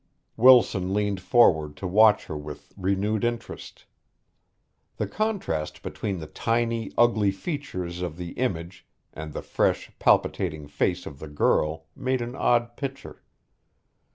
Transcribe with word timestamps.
Wilson 0.35 0.95
leaned 0.95 1.21
forward 1.21 1.77
to 1.77 1.85
watch 1.85 2.25
her 2.25 2.35
with 2.35 2.73
renewed 2.75 3.23
interest. 3.23 3.85
The 4.97 5.05
contrast 5.05 5.83
between 5.83 6.17
the 6.17 6.25
tiny, 6.25 6.91
ugly 6.97 7.29
features 7.29 8.01
of 8.01 8.17
the 8.17 8.31
image 8.31 8.87
and 9.13 9.31
the 9.31 9.43
fresh, 9.43 9.91
palpitating 9.99 10.67
face 10.69 11.05
of 11.05 11.19
the 11.19 11.27
girl 11.27 11.85
made 11.95 12.19
an 12.23 12.35
odd 12.35 12.77
picture. 12.77 13.21